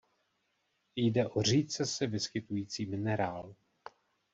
Jde 0.95 1.27
o 1.27 1.41
řídce 1.41 1.85
se 1.85 2.07
vyskytující 2.07 2.85
minerál. 2.85 3.55